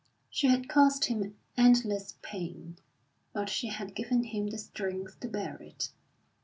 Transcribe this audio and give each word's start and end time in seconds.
She 0.31 0.47
had 0.47 0.67
caused 0.67 1.05
him 1.05 1.35
endless 1.55 2.15
pain, 2.23 2.79
but 3.33 3.49
she 3.49 3.67
had 3.67 3.93
given 3.93 4.23
him 4.23 4.47
the 4.47 4.57
strength 4.57 5.19
to 5.19 5.27
bear 5.27 5.57
it. 5.57 5.89